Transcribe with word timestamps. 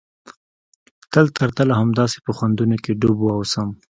تل 1.11 1.25
تر 1.37 1.49
تله 1.57 1.73
همداسې 1.81 2.17
په 2.25 2.31
خوندونو 2.37 2.75
کښې 2.83 2.93
ډوب 3.01 3.17
واوسم. 3.23 3.69